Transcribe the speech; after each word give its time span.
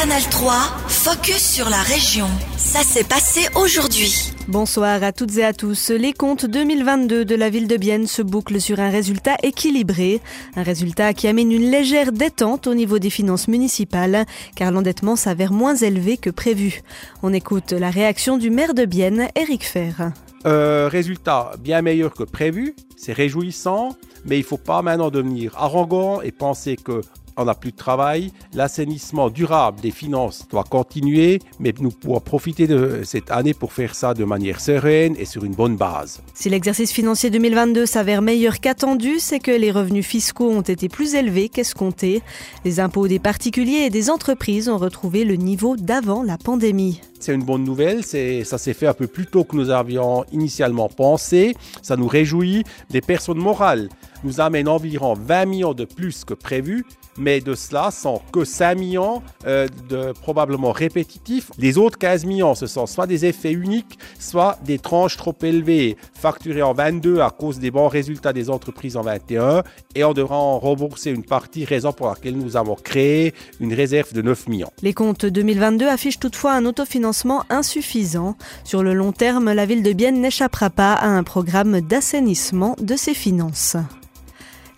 Canal 0.00 0.22
3, 0.30 0.52
focus 0.86 1.54
sur 1.54 1.68
la 1.68 1.82
région. 1.82 2.28
Ça 2.56 2.84
s'est 2.84 3.02
passé 3.02 3.48
aujourd'hui. 3.56 4.32
Bonsoir 4.46 5.02
à 5.02 5.10
toutes 5.10 5.36
et 5.38 5.44
à 5.44 5.52
tous. 5.52 5.90
Les 5.90 6.12
comptes 6.12 6.46
2022 6.46 7.24
de 7.24 7.34
la 7.34 7.50
ville 7.50 7.66
de 7.66 7.76
Bienne 7.76 8.06
se 8.06 8.22
bouclent 8.22 8.60
sur 8.60 8.78
un 8.78 8.90
résultat 8.90 9.34
équilibré. 9.42 10.20
Un 10.54 10.62
résultat 10.62 11.14
qui 11.14 11.26
amène 11.26 11.50
une 11.50 11.68
légère 11.68 12.12
détente 12.12 12.68
au 12.68 12.74
niveau 12.74 13.00
des 13.00 13.10
finances 13.10 13.48
municipales, 13.48 14.24
car 14.54 14.70
l'endettement 14.70 15.16
s'avère 15.16 15.52
moins 15.52 15.74
élevé 15.74 16.16
que 16.16 16.30
prévu. 16.30 16.82
On 17.24 17.32
écoute 17.32 17.72
la 17.72 17.90
réaction 17.90 18.38
du 18.38 18.50
maire 18.50 18.74
de 18.74 18.84
Bienne, 18.84 19.26
Eric 19.34 19.66
Fer. 19.66 20.12
Euh, 20.46 20.88
résultat 20.88 21.50
bien 21.58 21.82
meilleur 21.82 22.14
que 22.14 22.22
prévu, 22.22 22.76
c'est 22.98 23.12
réjouissant, 23.12 23.90
mais 24.26 24.36
il 24.36 24.42
ne 24.42 24.46
faut 24.46 24.58
pas 24.58 24.82
maintenant 24.82 25.10
devenir 25.10 25.52
arrogant 25.56 26.20
et 26.20 26.32
penser 26.32 26.76
que 26.76 27.00
on 27.40 27.44
n'a 27.44 27.54
plus 27.54 27.70
de 27.70 27.76
travail. 27.76 28.32
L'assainissement 28.52 29.30
durable 29.30 29.80
des 29.80 29.92
finances 29.92 30.46
doit 30.50 30.64
continuer, 30.64 31.38
mais 31.60 31.72
nous 31.78 31.90
pourrons 31.90 32.20
profiter 32.20 32.66
de 32.66 33.02
cette 33.04 33.30
année 33.30 33.54
pour 33.54 33.72
faire 33.72 33.94
ça 33.94 34.12
de 34.12 34.24
manière 34.24 34.60
sereine 34.60 35.14
et 35.16 35.24
sur 35.24 35.44
une 35.44 35.54
bonne 35.54 35.76
base. 35.76 36.20
Si 36.34 36.50
l'exercice 36.50 36.90
financier 36.90 37.30
2022 37.30 37.86
s'avère 37.86 38.22
meilleur 38.22 38.58
qu'attendu, 38.58 39.20
c'est 39.20 39.38
que 39.38 39.52
les 39.52 39.70
revenus 39.70 40.04
fiscaux 40.04 40.50
ont 40.50 40.62
été 40.62 40.88
plus 40.88 41.14
élevés 41.14 41.48
qu'escomptés. 41.48 42.22
Les 42.64 42.80
impôts 42.80 43.06
des 43.06 43.20
particuliers 43.20 43.84
et 43.86 43.90
des 43.90 44.10
entreprises 44.10 44.68
ont 44.68 44.78
retrouvé 44.78 45.24
le 45.24 45.36
niveau 45.36 45.76
d'avant 45.76 46.24
la 46.24 46.38
pandémie. 46.38 47.00
C'est 47.20 47.34
une 47.34 47.42
bonne 47.42 47.64
nouvelle, 47.64 48.04
ça 48.04 48.58
s'est 48.58 48.74
fait 48.74 48.86
un 48.86 48.94
peu 48.94 49.08
plus 49.08 49.26
tôt 49.26 49.42
que 49.42 49.56
nous 49.56 49.70
avions 49.70 50.24
initialement 50.32 50.88
pensé. 50.88 51.56
Ça 51.82 51.96
nous 51.96 52.06
réjouit. 52.06 52.62
Les 52.90 53.00
personnes 53.00 53.38
morales. 53.38 53.88
Nous 54.24 54.40
amènent 54.40 54.68
environ 54.68 55.14
20 55.14 55.44
millions 55.46 55.74
de 55.74 55.84
plus 55.84 56.24
que 56.24 56.34
prévu 56.34 56.84
mais 57.18 57.40
de 57.40 57.54
cela 57.54 57.90
sont 57.90 58.20
que 58.32 58.44
5 58.44 58.74
millions 58.76 59.22
euh, 59.46 59.66
de 59.88 60.12
probablement 60.12 60.72
répétitifs. 60.72 61.50
Les 61.58 61.78
autres 61.78 61.98
15 61.98 62.24
millions, 62.24 62.54
ce 62.54 62.66
sont 62.66 62.86
soit 62.86 63.06
des 63.06 63.26
effets 63.26 63.52
uniques, 63.52 63.98
soit 64.18 64.58
des 64.64 64.78
tranches 64.78 65.16
trop 65.16 65.34
élevées, 65.42 65.96
facturées 66.14 66.62
en 66.62 66.74
22 66.74 67.20
à 67.20 67.30
cause 67.30 67.58
des 67.58 67.70
bons 67.70 67.88
résultats 67.88 68.32
des 68.32 68.50
entreprises 68.50 68.96
en 68.96 69.02
21, 69.02 69.62
et 69.94 70.04
on 70.04 70.12
devra 70.12 70.36
en 70.36 70.58
rembourser 70.58 71.10
une 71.10 71.24
partie, 71.24 71.64
raison 71.64 71.92
pour 71.92 72.08
laquelle 72.08 72.36
nous 72.36 72.56
avons 72.56 72.74
créé 72.74 73.34
une 73.60 73.74
réserve 73.74 74.12
de 74.12 74.22
9 74.22 74.48
millions. 74.48 74.70
Les 74.82 74.94
comptes 74.94 75.26
2022 75.26 75.88
affichent 75.88 76.20
toutefois 76.20 76.52
un 76.54 76.64
autofinancement 76.64 77.44
insuffisant. 77.50 78.36
Sur 78.64 78.82
le 78.82 78.94
long 78.94 79.12
terme, 79.12 79.52
la 79.52 79.66
ville 79.66 79.82
de 79.82 79.92
Bienne 79.92 80.20
n'échappera 80.20 80.70
pas 80.70 80.94
à 80.94 81.08
un 81.08 81.22
programme 81.22 81.80
d'assainissement 81.80 82.76
de 82.80 82.96
ses 82.96 83.14
finances. 83.14 83.76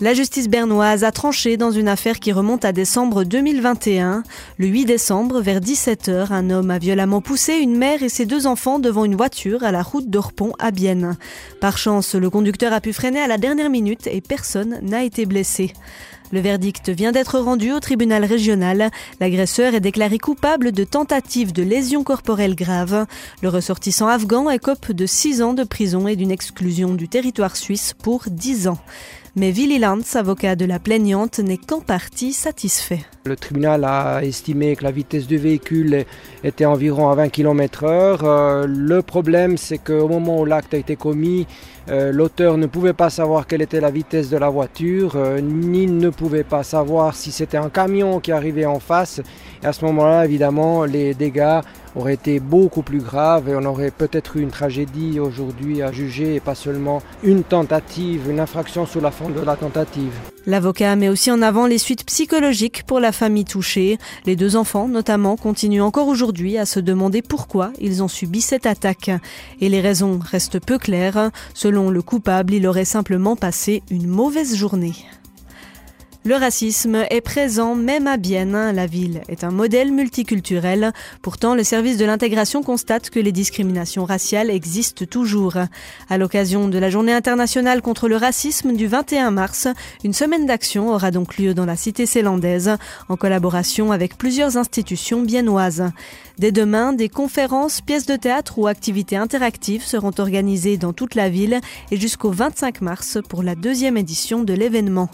La 0.02 0.14
justice 0.14 0.48
bernoise 0.48 1.04
a 1.04 1.12
tranché 1.12 1.58
dans 1.58 1.72
une 1.72 1.86
affaire 1.86 2.20
qui 2.20 2.32
remonte 2.32 2.64
à 2.64 2.72
décembre 2.72 3.22
2021. 3.22 4.22
Le 4.56 4.66
8 4.66 4.86
décembre, 4.86 5.42
vers 5.42 5.60
17h, 5.60 6.32
un 6.32 6.48
homme 6.48 6.70
a 6.70 6.78
violemment 6.78 7.20
poussé 7.20 7.56
une 7.56 7.76
mère 7.76 8.02
et 8.02 8.08
ses 8.08 8.24
deux 8.24 8.46
enfants 8.46 8.78
devant 8.78 9.04
une 9.04 9.14
voiture 9.14 9.62
à 9.62 9.72
la 9.72 9.82
route 9.82 10.08
d'Orpont 10.08 10.54
à 10.58 10.70
Bienne. 10.70 11.18
Par 11.60 11.76
chance, 11.76 12.14
le 12.14 12.30
conducteur 12.30 12.72
a 12.72 12.80
pu 12.80 12.94
freiner 12.94 13.20
à 13.20 13.26
la 13.26 13.36
dernière 13.36 13.68
minute 13.68 14.06
et 14.06 14.22
personne 14.22 14.78
n'a 14.80 15.04
été 15.04 15.26
blessé. 15.26 15.74
Le 16.32 16.40
verdict 16.40 16.88
vient 16.90 17.12
d'être 17.12 17.38
rendu 17.38 17.72
au 17.72 17.80
tribunal 17.80 18.24
régional. 18.24 18.90
L'agresseur 19.18 19.74
est 19.74 19.80
déclaré 19.80 20.18
coupable 20.18 20.70
de 20.70 20.84
tentative 20.84 21.52
de 21.52 21.62
lésion 21.62 22.04
corporelle 22.04 22.54
grave. 22.54 23.04
Le 23.42 23.48
ressortissant 23.48 24.06
afghan 24.06 24.48
écope 24.48 24.92
de 24.92 25.06
6 25.06 25.42
ans 25.42 25.54
de 25.54 25.64
prison 25.64 26.06
et 26.06 26.16
d'une 26.16 26.30
exclusion 26.30 26.94
du 26.94 27.08
territoire 27.08 27.56
suisse 27.56 27.94
pour 28.00 28.24
10 28.30 28.68
ans. 28.68 28.78
Mais 29.40 29.52
Willy 29.52 29.78
Lantz, 29.78 30.16
avocat 30.16 30.54
de 30.54 30.66
la 30.66 30.78
plaignante, 30.78 31.38
n'est 31.38 31.56
qu'en 31.56 31.80
partie 31.80 32.34
satisfait. 32.34 33.00
Le 33.24 33.36
tribunal 33.36 33.84
a 33.84 34.22
estimé 34.22 34.76
que 34.76 34.84
la 34.84 34.90
vitesse 34.90 35.26
du 35.26 35.38
véhicule 35.38 36.04
était 36.44 36.66
environ 36.66 37.08
à 37.08 37.14
20 37.14 37.30
km 37.30 37.86
h 37.86 38.66
Le 38.66 39.00
problème, 39.00 39.56
c'est 39.56 39.78
qu'au 39.78 40.08
moment 40.08 40.42
où 40.42 40.44
l'acte 40.44 40.74
a 40.74 40.76
été 40.76 40.94
commis, 40.94 41.46
euh, 41.88 42.12
l'auteur 42.12 42.58
ne 42.58 42.66
pouvait 42.66 42.92
pas 42.92 43.08
savoir 43.08 43.46
quelle 43.46 43.62
était 43.62 43.80
la 43.80 43.90
vitesse 43.90 44.28
de 44.28 44.36
la 44.36 44.50
voiture, 44.50 45.14
euh, 45.16 45.40
ni 45.40 45.86
ne 45.86 46.10
pouvait 46.10 46.44
pas 46.44 46.62
savoir 46.62 47.14
si 47.14 47.32
c'était 47.32 47.56
un 47.56 47.70
camion 47.70 48.20
qui 48.20 48.32
arrivait 48.32 48.66
en 48.66 48.78
face. 48.78 49.22
Et 49.62 49.66
à 49.66 49.72
ce 49.72 49.86
moment-là, 49.86 50.26
évidemment, 50.26 50.84
les 50.84 51.14
dégâts 51.14 51.60
aurait 51.96 52.14
été 52.14 52.40
beaucoup 52.40 52.82
plus 52.82 53.00
grave 53.00 53.48
et 53.48 53.56
on 53.56 53.64
aurait 53.64 53.90
peut-être 53.90 54.36
eu 54.36 54.42
une 54.42 54.50
tragédie 54.50 55.20
aujourd'hui 55.20 55.82
à 55.82 55.92
juger 55.92 56.36
et 56.36 56.40
pas 56.40 56.54
seulement 56.54 57.02
une 57.22 57.42
tentative, 57.42 58.28
une 58.30 58.40
infraction 58.40 58.86
sous 58.86 59.00
la 59.00 59.10
forme 59.10 59.34
de 59.34 59.40
la 59.40 59.56
tentative. 59.56 60.12
L'avocat 60.46 60.96
met 60.96 61.08
aussi 61.08 61.30
en 61.30 61.42
avant 61.42 61.66
les 61.66 61.78
suites 61.78 62.04
psychologiques 62.06 62.84
pour 62.84 62.98
la 62.98 63.12
famille 63.12 63.44
touchée. 63.44 63.98
Les 64.24 64.36
deux 64.36 64.56
enfants, 64.56 64.88
notamment, 64.88 65.36
continuent 65.36 65.82
encore 65.82 66.08
aujourd'hui 66.08 66.56
à 66.56 66.64
se 66.64 66.80
demander 66.80 67.20
pourquoi 67.22 67.72
ils 67.78 68.02
ont 68.02 68.08
subi 68.08 68.40
cette 68.40 68.66
attaque. 68.66 69.10
Et 69.60 69.68
les 69.68 69.80
raisons 69.80 70.18
restent 70.18 70.60
peu 70.60 70.78
claires. 70.78 71.30
Selon 71.54 71.90
le 71.90 72.02
coupable, 72.02 72.54
il 72.54 72.66
aurait 72.66 72.84
simplement 72.86 73.36
passé 73.36 73.82
une 73.90 74.06
mauvaise 74.06 74.56
journée. 74.56 74.94
Le 76.22 76.34
racisme 76.34 77.06
est 77.08 77.22
présent 77.22 77.74
même 77.74 78.06
à 78.06 78.18
Bienne. 78.18 78.72
La 78.74 78.86
ville 78.86 79.22
est 79.30 79.42
un 79.42 79.50
modèle 79.50 79.90
multiculturel. 79.90 80.92
Pourtant, 81.22 81.54
le 81.54 81.64
service 81.64 81.96
de 81.96 82.04
l'intégration 82.04 82.62
constate 82.62 83.08
que 83.08 83.18
les 83.18 83.32
discriminations 83.32 84.04
raciales 84.04 84.50
existent 84.50 85.06
toujours. 85.06 85.54
À 86.10 86.18
l'occasion 86.18 86.68
de 86.68 86.76
la 86.76 86.90
journée 86.90 87.14
internationale 87.14 87.80
contre 87.80 88.06
le 88.06 88.16
racisme 88.16 88.74
du 88.74 88.86
21 88.86 89.30
mars, 89.30 89.66
une 90.04 90.12
semaine 90.12 90.44
d'action 90.44 90.90
aura 90.90 91.10
donc 91.10 91.38
lieu 91.38 91.54
dans 91.54 91.64
la 91.64 91.76
cité 91.76 92.04
célandaise 92.04 92.76
en 93.08 93.16
collaboration 93.16 93.90
avec 93.90 94.18
plusieurs 94.18 94.58
institutions 94.58 95.22
biennoises. 95.22 95.90
Dès 96.38 96.52
demain, 96.52 96.92
des 96.92 97.08
conférences, 97.08 97.80
pièces 97.80 98.06
de 98.06 98.16
théâtre 98.16 98.58
ou 98.58 98.66
activités 98.66 99.16
interactives 99.16 99.86
seront 99.86 100.12
organisées 100.18 100.76
dans 100.76 100.92
toute 100.92 101.14
la 101.14 101.30
ville 101.30 101.60
et 101.90 101.96
jusqu'au 101.96 102.30
25 102.30 102.82
mars 102.82 103.16
pour 103.26 103.42
la 103.42 103.54
deuxième 103.54 103.96
édition 103.96 104.42
de 104.42 104.52
l'événement. 104.52 105.08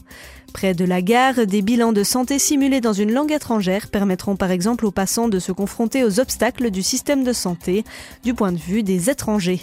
Près 0.56 0.72
de 0.72 0.86
la 0.86 1.02
gare, 1.02 1.44
des 1.46 1.60
bilans 1.60 1.92
de 1.92 2.02
santé 2.02 2.38
simulés 2.38 2.80
dans 2.80 2.94
une 2.94 3.12
langue 3.12 3.30
étrangère 3.30 3.88
permettront 3.88 4.36
par 4.36 4.50
exemple 4.50 4.86
aux 4.86 4.90
passants 4.90 5.28
de 5.28 5.38
se 5.38 5.52
confronter 5.52 6.02
aux 6.02 6.18
obstacles 6.18 6.70
du 6.70 6.82
système 6.82 7.24
de 7.24 7.34
santé 7.34 7.84
du 8.24 8.32
point 8.32 8.52
de 8.52 8.56
vue 8.56 8.82
des 8.82 9.10
étrangers. 9.10 9.60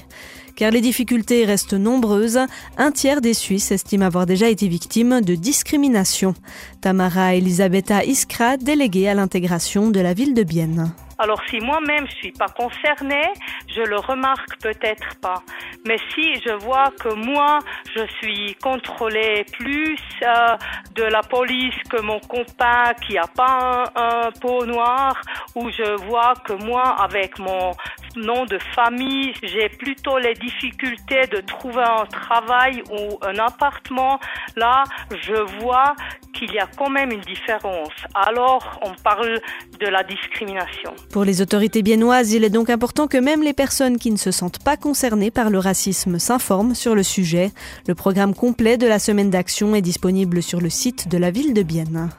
Car 0.55 0.69
les 0.69 0.81
difficultés 0.81 1.45
restent 1.45 1.73
nombreuses, 1.73 2.37
un 2.77 2.91
tiers 2.91 3.21
des 3.21 3.33
Suisses 3.33 3.71
estiment 3.71 4.05
avoir 4.05 4.27
déjà 4.27 4.49
été 4.49 4.67
victimes 4.67 5.21
de 5.21 5.33
discrimination. 5.33 6.35
Tamara 6.79 7.33
Elisabetta 7.33 8.05
Iskra, 8.05 8.57
déléguée 8.57 9.09
à 9.09 9.15
l'intégration 9.15 9.89
de 9.89 9.99
la 9.99 10.13
ville 10.13 10.35
de 10.35 10.43
Bienne. 10.43 10.93
Alors 11.23 11.41
si 11.49 11.61
moi-même 11.61 12.05
je 12.05 12.15
suis 12.15 12.31
pas 12.33 12.49
concernée, 12.49 13.31
je 13.73 13.81
le 13.81 13.95
remarque 13.95 14.59
peut-être 14.61 15.15
pas. 15.21 15.41
Mais 15.85 15.95
si 16.13 16.35
je 16.45 16.51
vois 16.51 16.91
que 16.99 17.13
moi 17.13 17.59
je 17.95 18.03
suis 18.17 18.55
contrôlée 18.55 19.45
plus 19.53 19.97
euh, 20.21 20.57
de 20.95 21.03
la 21.03 21.21
police 21.21 21.81
que 21.89 22.01
mon 22.01 22.19
copain 22.19 22.91
qui 23.07 23.17
a 23.17 23.27
pas 23.27 23.87
un, 23.95 24.25
un 24.25 24.31
pot 24.31 24.65
noir, 24.65 25.15
ou 25.55 25.69
je 25.69 25.95
vois 26.07 26.33
que 26.43 26.51
moi 26.51 26.83
avec 26.99 27.39
mon 27.39 27.71
nom 28.15 28.45
de 28.45 28.57
famille, 28.75 29.33
j'ai 29.41 29.69
plutôt 29.69 30.17
les 30.17 30.33
difficultés 30.33 31.27
de 31.31 31.41
trouver 31.41 31.83
un 31.83 32.05
travail 32.05 32.83
ou 32.91 33.17
un 33.21 33.37
appartement, 33.37 34.19
là 34.55 34.83
je 35.09 35.35
vois 35.59 35.95
qu'il 36.33 36.51
y 36.51 36.59
a 36.59 36.67
quand 36.77 36.89
même 36.89 37.11
une 37.11 37.21
différence. 37.21 37.93
Alors 38.13 38.79
on 38.83 38.93
parle 39.03 39.39
de 39.79 39.87
la 39.87 40.03
discrimination. 40.03 40.93
Pour 41.11 41.23
les 41.23 41.41
autorités 41.41 41.81
biennoises, 41.81 42.33
il 42.33 42.43
est 42.43 42.49
donc 42.49 42.69
important 42.69 43.07
que 43.07 43.17
même 43.17 43.43
les 43.43 43.53
personnes 43.53 43.97
qui 43.97 44.11
ne 44.11 44.17
se 44.17 44.31
sentent 44.31 44.63
pas 44.63 44.77
concernées 44.77 45.31
par 45.31 45.49
le 45.49 45.59
racisme 45.59 46.19
s'informent 46.19 46.75
sur 46.75 46.95
le 46.95 47.03
sujet. 47.03 47.51
Le 47.87 47.95
programme 47.95 48.33
complet 48.33 48.77
de 48.77 48.87
la 48.87 48.99
semaine 48.99 49.29
d'action 49.29 49.75
est 49.75 49.81
disponible 49.81 50.41
sur 50.41 50.61
le 50.61 50.69
site 50.69 51.07
de 51.07 51.17
la 51.17 51.31
ville 51.31 51.53
de 51.53 51.63
Bienne. 51.63 52.09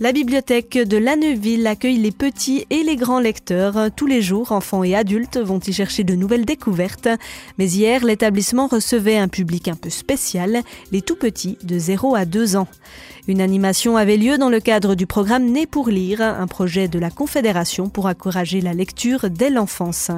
La 0.00 0.12
bibliothèque 0.12 0.78
de 0.78 0.96
Lanneville 0.96 1.66
accueille 1.66 1.96
les 1.96 2.12
petits 2.12 2.64
et 2.70 2.84
les 2.84 2.94
grands 2.94 3.18
lecteurs. 3.18 3.90
Tous 3.96 4.06
les 4.06 4.22
jours, 4.22 4.52
enfants 4.52 4.84
et 4.84 4.94
adultes 4.94 5.38
vont 5.38 5.58
y 5.58 5.72
chercher 5.72 6.04
de 6.04 6.14
nouvelles 6.14 6.44
découvertes. 6.44 7.08
Mais 7.58 7.66
hier, 7.66 8.04
l'établissement 8.04 8.68
recevait 8.68 9.18
un 9.18 9.26
public 9.26 9.66
un 9.66 9.74
peu 9.74 9.90
spécial, 9.90 10.62
les 10.92 11.02
tout 11.02 11.16
petits 11.16 11.58
de 11.64 11.80
0 11.80 12.14
à 12.14 12.26
2 12.26 12.54
ans. 12.54 12.68
Une 13.26 13.40
animation 13.40 13.96
avait 13.96 14.16
lieu 14.16 14.38
dans 14.38 14.50
le 14.50 14.60
cadre 14.60 14.94
du 14.94 15.08
programme 15.08 15.46
Né 15.46 15.66
pour 15.66 15.88
lire, 15.88 16.22
un 16.22 16.46
projet 16.46 16.86
de 16.86 17.00
la 17.00 17.10
Confédération 17.10 17.88
pour 17.88 18.06
encourager 18.06 18.60
la 18.60 18.74
lecture 18.74 19.28
dès 19.28 19.50
l'enfance 19.50 20.12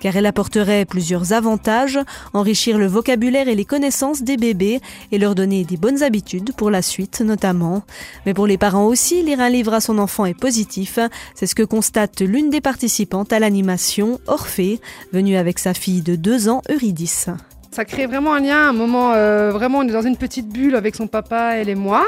car 0.00 0.16
elle 0.16 0.26
apporterait 0.26 0.84
plusieurs 0.84 1.32
avantages, 1.32 1.98
enrichir 2.32 2.78
le 2.78 2.86
vocabulaire 2.86 3.48
et 3.48 3.54
les 3.54 3.64
connaissances 3.64 4.22
des 4.22 4.36
bébés 4.36 4.80
et 5.12 5.18
leur 5.18 5.34
donner 5.34 5.64
des 5.64 5.76
bonnes 5.76 6.02
habitudes 6.02 6.52
pour 6.56 6.70
la 6.70 6.82
suite 6.82 7.20
notamment. 7.20 7.82
Mais 8.24 8.34
pour 8.34 8.46
les 8.46 8.58
parents 8.58 8.86
aussi, 8.86 9.15
lire 9.22 9.40
un 9.40 9.48
livre 9.48 9.74
à 9.74 9.80
son 9.80 9.98
enfant 9.98 10.26
est 10.26 10.38
positif. 10.38 10.98
C'est 11.34 11.46
ce 11.46 11.54
que 11.54 11.62
constate 11.62 12.20
l'une 12.20 12.50
des 12.50 12.60
participantes 12.60 13.32
à 13.32 13.38
l'animation, 13.38 14.20
Orphée, 14.26 14.80
venue 15.12 15.36
avec 15.36 15.58
sa 15.58 15.74
fille 15.74 16.02
de 16.02 16.16
deux 16.16 16.48
ans, 16.48 16.62
Eurydice. 16.70 17.28
Ça 17.72 17.84
crée 17.84 18.06
vraiment 18.06 18.32
un 18.32 18.40
lien, 18.40 18.70
un 18.70 18.72
moment, 18.72 19.12
euh, 19.12 19.50
vraiment 19.50 19.80
on 19.80 19.82
est 19.82 19.92
dans 19.92 20.00
une 20.00 20.16
petite 20.16 20.48
bulle 20.48 20.76
avec 20.76 20.94
son 20.94 21.08
papa, 21.08 21.56
elle 21.56 21.68
et 21.68 21.74
moi. 21.74 22.06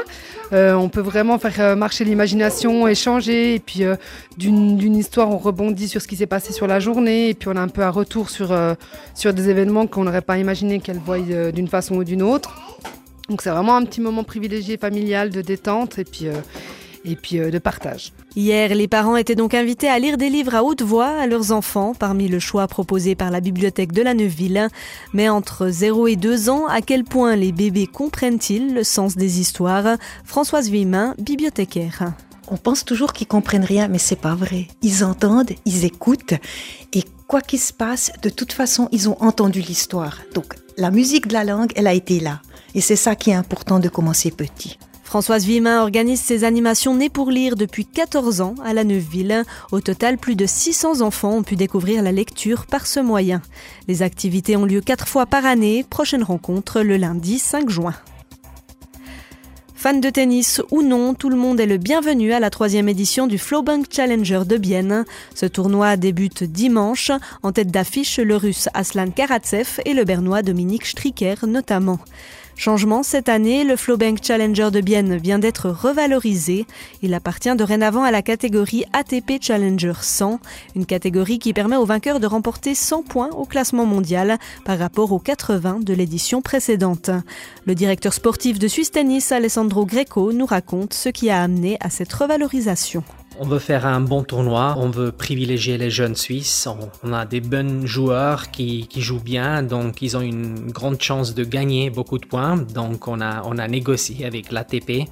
Euh, 0.51 0.73
on 0.73 0.89
peut 0.89 1.01
vraiment 1.01 1.37
faire 1.37 1.53
euh, 1.59 1.75
marcher 1.75 2.05
l'imagination, 2.05 2.87
échanger, 2.87 3.53
et 3.53 3.59
puis 3.59 3.83
d'une 4.35 4.95
histoire 4.95 5.29
on 5.29 5.37
rebondit 5.37 5.87
sur 5.87 6.01
ce 6.01 6.07
qui 6.07 6.15
s'est 6.15 6.25
passé 6.25 6.53
sur 6.53 6.65
la 6.65 6.79
journée, 6.79 7.29
et 7.29 7.33
puis 7.35 7.49
on 7.49 7.55
a 7.55 7.61
un 7.61 7.67
peu 7.67 7.83
un 7.83 7.91
retour 7.91 8.31
sur, 8.31 8.57
sur 9.13 9.31
des 9.31 9.49
événements 9.49 9.85
qu'on 9.85 10.05
n'aurait 10.05 10.23
pas 10.23 10.39
imaginé 10.39 10.79
qu'elle 10.79 10.97
voie 10.97 11.19
d'une 11.19 11.67
façon 11.67 11.97
ou 11.97 12.03
d'une 12.03 12.23
autre. 12.23 12.59
Donc 13.29 13.43
c'est 13.43 13.51
vraiment 13.51 13.75
un 13.75 13.85
petit 13.85 14.01
moment 14.01 14.23
privilégié 14.23 14.77
familial 14.77 15.29
de 15.29 15.41
détente, 15.41 15.99
et 15.99 16.03
puis 16.03 16.25
et 17.05 17.15
puis 17.15 17.39
euh, 17.39 17.51
de 17.51 17.59
partage. 17.59 18.13
Hier, 18.35 18.73
les 18.73 18.87
parents 18.87 19.15
étaient 19.15 19.35
donc 19.35 19.53
invités 19.53 19.87
à 19.87 19.99
lire 19.99 20.17
des 20.17 20.29
livres 20.29 20.55
à 20.55 20.63
haute 20.63 20.81
voix 20.81 21.07
à 21.07 21.27
leurs 21.27 21.51
enfants, 21.51 21.93
parmi 21.97 22.27
le 22.27 22.39
choix 22.39 22.67
proposé 22.67 23.15
par 23.15 23.31
la 23.31 23.41
bibliothèque 23.41 23.91
de 23.91 24.01
la 24.01 24.13
Neuville. 24.13 24.67
Mais 25.13 25.29
entre 25.29 25.69
0 25.69 26.07
et 26.07 26.15
2 26.15 26.49
ans, 26.49 26.67
à 26.67 26.81
quel 26.81 27.03
point 27.03 27.35
les 27.35 27.51
bébés 27.51 27.87
comprennent-ils 27.87 28.73
le 28.73 28.83
sens 28.83 29.15
des 29.15 29.39
histoires? 29.39 29.97
Françoise 30.23 30.69
Vuillemin, 30.69 31.15
bibliothécaire. 31.17 32.13
On 32.51 32.57
pense 32.57 32.83
toujours 32.83 33.13
qu'ils 33.13 33.27
comprennent 33.27 33.63
rien, 33.63 33.87
mais 33.87 33.99
c'est 33.99 34.15
pas 34.15 34.35
vrai. 34.35 34.67
Ils 34.81 35.03
entendent, 35.03 35.51
ils 35.65 35.85
écoutent, 35.85 36.33
et 36.93 37.03
quoi 37.27 37.41
qu'il 37.41 37.59
se 37.59 37.73
passe, 37.73 38.11
de 38.23 38.29
toute 38.29 38.53
façon, 38.53 38.89
ils 38.91 39.07
ont 39.07 39.21
entendu 39.21 39.61
l'histoire. 39.61 40.17
Donc, 40.33 40.55
la 40.77 40.89
musique 40.89 41.27
de 41.27 41.33
la 41.33 41.43
langue, 41.43 41.71
elle 41.75 41.87
a 41.87 41.93
été 41.93 42.19
là. 42.19 42.41
Et 42.73 42.81
c'est 42.81 42.95
ça 42.95 43.15
qui 43.15 43.29
est 43.29 43.35
important 43.35 43.79
de 43.79 43.89
commencer 43.89 44.31
petit. 44.31 44.79
Françoise 45.09 45.43
Vimin 45.43 45.81
organise 45.81 46.21
ses 46.21 46.43
animations 46.43 46.93
nées 46.93 47.09
pour 47.09 47.31
lire 47.31 47.55
depuis 47.55 47.83
14 47.83 48.41
ans 48.41 48.53
à 48.63 48.75
la 48.75 48.83
Neuville. 48.83 49.43
Au 49.71 49.81
total, 49.81 50.19
plus 50.19 50.35
de 50.35 50.45
600 50.45 51.01
enfants 51.01 51.37
ont 51.37 51.41
pu 51.41 51.55
découvrir 51.55 52.03
la 52.03 52.11
lecture 52.11 52.67
par 52.67 52.85
ce 52.85 52.99
moyen. 52.99 53.41
Les 53.87 54.03
activités 54.03 54.55
ont 54.55 54.65
lieu 54.65 54.81
quatre 54.81 55.07
fois 55.07 55.25
par 55.25 55.47
année. 55.47 55.83
Prochaine 55.89 56.21
rencontre 56.21 56.81
le 56.81 56.95
lundi 56.95 57.39
5 57.39 57.71
juin. 57.71 57.95
Fan 59.73 59.99
de 59.99 60.11
tennis 60.11 60.61
ou 60.69 60.83
non, 60.83 61.15
tout 61.15 61.31
le 61.31 61.37
monde 61.37 61.59
est 61.59 61.65
le 61.65 61.77
bienvenu 61.77 62.31
à 62.31 62.39
la 62.39 62.51
troisième 62.51 62.87
édition 62.87 63.25
du 63.25 63.39
Flowbank 63.39 63.87
Challenger 63.89 64.41
de 64.45 64.57
Bienne. 64.57 65.05
Ce 65.33 65.47
tournoi 65.47 65.97
débute 65.97 66.43
dimanche. 66.43 67.09
En 67.41 67.51
tête 67.51 67.71
d'affiche, 67.71 68.19
le 68.19 68.35
russe 68.35 68.69
Aslan 68.75 69.09
Karatsev 69.09 69.79
et 69.85 69.95
le 69.95 70.03
bernois 70.03 70.43
Dominique 70.43 70.85
Stricker 70.85 71.47
notamment. 71.47 71.97
Changement 72.59 73.03
cette 73.03 73.29
année, 73.29 73.63
le 73.63 73.77
Flowbank 73.77 74.19
Challenger 74.21 74.69
de 74.69 74.81
Bienne 74.81 75.15
vient 75.15 75.39
d'être 75.39 75.69
revalorisé. 75.69 76.65
Il 77.01 77.13
appartient 77.13 77.55
dorénavant 77.55 78.03
à 78.03 78.11
la 78.11 78.21
catégorie 78.21 78.83
ATP 78.91 79.41
Challenger 79.41 79.93
100, 80.01 80.41
une 80.75 80.85
catégorie 80.85 81.39
qui 81.39 81.53
permet 81.53 81.77
aux 81.77 81.85
vainqueurs 81.85 82.19
de 82.19 82.27
remporter 82.27 82.75
100 82.75 83.03
points 83.03 83.29
au 83.29 83.45
classement 83.45 83.85
mondial 83.85 84.37
par 84.65 84.77
rapport 84.77 85.13
aux 85.13 85.19
80 85.19 85.79
de 85.79 85.93
l'édition 85.93 86.41
précédente. 86.41 87.11
Le 87.65 87.75
directeur 87.75 88.11
sportif 88.11 88.59
de 88.59 88.67
Suisse 88.67 88.91
Tennis, 88.91 89.31
Alessandro 89.31 89.85
Greco, 89.85 90.33
nous 90.33 90.45
raconte 90.45 90.93
ce 90.93 91.07
qui 91.07 91.29
a 91.29 91.41
amené 91.41 91.77
à 91.79 91.89
cette 91.89 92.11
revalorisation. 92.11 93.05
On 93.41 93.45
veut 93.45 93.59
faire 93.59 93.85
un 93.85 94.01
bon 94.01 94.23
tournoi, 94.23 94.75
on 94.77 94.89
veut 94.89 95.13
privilégier 95.13 95.77
les 95.77 95.89
jeunes 95.89 96.17
Suisses, 96.17 96.67
on, 97.03 97.13
a 97.13 97.25
des 97.25 97.39
bons 97.39 97.87
joueurs 97.87 98.51
qui, 98.51 98.85
jouent 98.97 99.21
bien, 99.21 99.63
donc 99.63 100.01
ils 100.01 100.17
ont 100.17 100.21
une 100.21 100.69
grande 100.71 101.01
chance 101.01 101.33
de 101.33 101.45
gagner 101.45 101.89
beaucoup 101.89 102.17
de 102.17 102.25
points. 102.25 102.57
Donc 102.57 103.07
on 103.07 103.21
a, 103.21 103.67
négocié 103.69 104.25
avec 104.25 104.51
l'ATP 104.51 105.07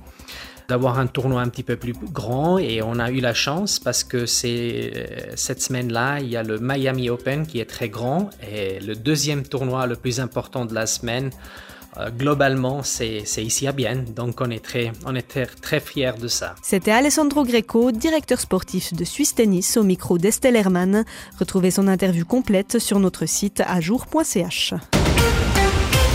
d'avoir 0.67 0.99
un 0.99 1.07
tournoi 1.07 1.41
un 1.41 1.47
petit 1.47 1.63
peu 1.63 1.77
plus 1.77 1.93
grand 1.93 2.57
et 2.57 2.81
on 2.81 2.99
a 2.99 3.11
eu 3.11 3.21
la 3.21 3.33
chance 3.33 3.79
parce 3.79 4.03
que 4.03 4.25
euh, 4.25 5.05
cette 5.35 5.61
semaine-là, 5.61 6.19
il 6.19 6.27
y 6.27 6.35
a 6.35 6.43
le 6.43 6.59
Miami 6.59 7.09
Open 7.09 7.47
qui 7.47 7.61
est 7.61 7.69
très 7.69 7.87
grand 7.87 8.29
et 8.51 8.81
le 8.81 8.95
deuxième 8.95 9.43
tournoi 9.43 9.87
le 9.87 9.95
plus 9.95 10.19
important 10.19 10.65
de 10.65 10.73
la 10.73 10.85
semaine 10.85 11.31
globalement, 12.17 12.83
c'est 12.83 13.23
ici 13.37 13.67
à 13.67 13.71
Bienne, 13.71 14.05
donc 14.15 14.41
on 14.41 14.49
est 14.49 14.63
très, 14.63 14.91
on 15.05 15.15
est 15.15 15.27
très, 15.27 15.45
très 15.45 15.79
fiers 15.79 16.13
de 16.19 16.27
ça. 16.27 16.55
C'était 16.61 16.91
Alessandro 16.91 17.43
Greco, 17.43 17.91
directeur 17.91 18.39
sportif 18.39 18.93
de 18.93 19.03
Suisse 19.03 19.35
Tennis, 19.35 19.77
au 19.77 19.83
micro 19.83 20.17
d'Estelle 20.17 20.55
Hermann. 20.55 21.05
Retrouvez 21.39 21.71
son 21.71 21.87
interview 21.87 22.25
complète 22.25 22.79
sur 22.79 22.99
notre 22.99 23.25
site 23.25 23.61
ajour.ch. 23.65 24.73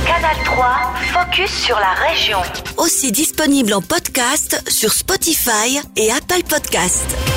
Canal 0.06 0.36
3, 0.44 0.66
focus 1.12 1.50
sur 1.50 1.76
la 1.76 1.92
région. 2.08 2.38
Aussi 2.76 3.12
disponible 3.12 3.72
en 3.72 3.80
podcast 3.80 4.62
sur 4.68 4.92
Spotify 4.92 5.80
et 5.96 6.10
Apple 6.10 6.42
Podcast. 6.48 7.31